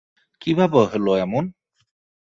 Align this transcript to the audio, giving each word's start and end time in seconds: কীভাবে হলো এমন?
কীভাবে 0.41 0.79
হলো 0.91 1.11
এমন? 1.17 1.43